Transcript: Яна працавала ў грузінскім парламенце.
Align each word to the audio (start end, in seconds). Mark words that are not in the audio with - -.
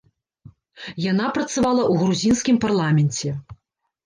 Яна 1.11 1.27
працавала 1.35 1.83
ў 1.91 2.01
грузінскім 2.01 2.57
парламенце. 2.65 3.29